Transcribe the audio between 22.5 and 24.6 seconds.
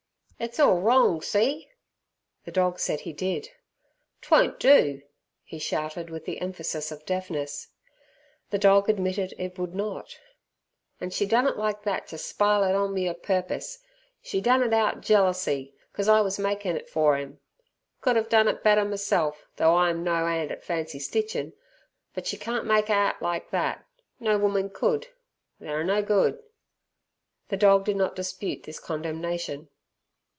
make a 'at like thet. No